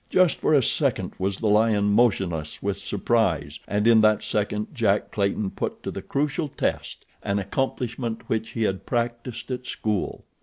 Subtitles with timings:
[0.09, 5.11] Just for a second was the lion motionless with surprise and in that second Jack
[5.11, 10.25] Clayton put to the crucial test an accomplishment which he had practiced at school.